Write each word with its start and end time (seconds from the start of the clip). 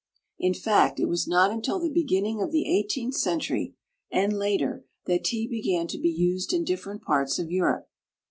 In 0.39 0.55
fact, 0.55 0.99
it 0.99 1.05
was 1.05 1.27
not 1.27 1.51
until 1.51 1.77
the 1.79 1.87
beginning 1.87 2.41
of 2.41 2.51
the 2.51 2.65
eighteenth 2.67 3.13
century 3.13 3.75
and 4.09 4.33
later 4.35 4.83
that 5.05 5.25
tea 5.25 5.45
began 5.47 5.85
to 5.89 5.99
be 5.99 6.09
used 6.09 6.53
in 6.53 6.63
different 6.63 7.03
parts 7.03 7.37
of 7.37 7.51
Europe. 7.51 7.87